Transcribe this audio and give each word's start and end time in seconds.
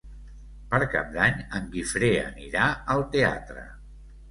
Per 0.71 0.79
Cap 0.93 1.11
d'Any 1.17 1.37
en 1.59 1.69
Guifré 1.77 2.11
anirà 2.23 2.73
al 2.97 3.07
teatre. 3.15 3.71